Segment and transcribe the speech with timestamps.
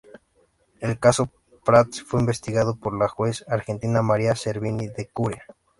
[0.79, 1.29] El caso
[1.63, 5.43] Prats fue investigado por la juez argentina María Servini de Cubría.